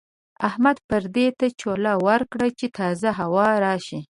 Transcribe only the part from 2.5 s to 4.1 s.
چې تازه هوا راشي.